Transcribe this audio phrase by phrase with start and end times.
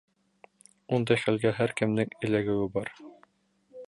[0.97, 2.91] Ундай хәлгә һәр кемдең эләгеүе бар!